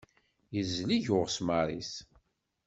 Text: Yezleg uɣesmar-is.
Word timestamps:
Yezleg 0.55 1.05
uɣesmar-is. 1.15 1.93